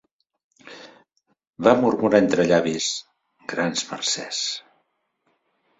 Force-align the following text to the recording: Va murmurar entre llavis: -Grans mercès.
Va 1.67 1.75
murmurar 1.83 2.23
entre 2.23 2.47
llavis: 2.53 2.89
-Grans 3.53 3.89
mercès. 3.93 4.45